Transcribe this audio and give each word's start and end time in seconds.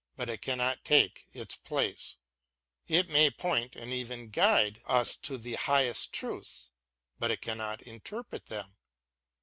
BROWNING 0.15 0.31
AND 0.31 0.33
MONTAIGNE 0.33 0.57
225 1.33 1.63
place; 1.63 2.15
it 2.87 3.07
may 3.11 3.29
point, 3.29 3.75
and 3.75 3.91
even 3.91 4.29
guide, 4.31 4.81
us 4.87 5.15
to 5.17 5.37
the 5.37 5.53
higher 5.53 5.93
truths, 6.11 6.71
but 7.19 7.29
it 7.29 7.41
cannot 7.41 7.83
interpret 7.83 8.47
them. 8.47 8.77